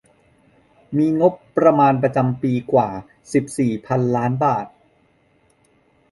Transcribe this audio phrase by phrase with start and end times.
[0.97, 2.89] มีงบประมาณประจำปีกว่า
[3.33, 4.65] สิบสี่ พันล้านบาท